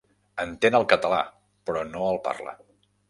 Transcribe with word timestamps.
Entén 0.45 0.77
el 0.79 0.87
català, 0.95 1.19
però 1.69 1.85
no 1.93 2.09
el 2.15 2.21
parla. 2.29 2.57